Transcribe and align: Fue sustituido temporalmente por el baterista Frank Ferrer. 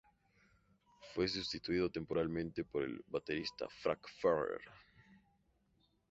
Fue 1.13 1.27
sustituido 1.27 1.91
temporalmente 1.91 2.63
por 2.63 2.81
el 2.81 3.03
baterista 3.07 3.67
Frank 3.83 4.01
Ferrer. 4.19 4.61